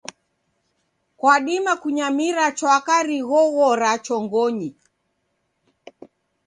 Kwadima 1.19 1.73
kunyamira 1.81 2.45
chwaka 2.57 2.95
righoghora 3.07 3.91
chongonyi. 4.05 4.69